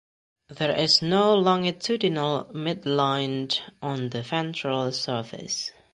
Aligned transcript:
There 0.49 0.75
is 0.75 1.03
no 1.03 1.35
longitudinal 1.35 2.45
midline 2.55 3.55
on 3.83 4.09
the 4.09 4.23
ventral 4.23 4.91
surface. 4.93 5.69